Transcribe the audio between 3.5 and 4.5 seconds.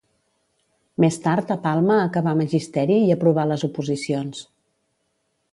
les oposicions.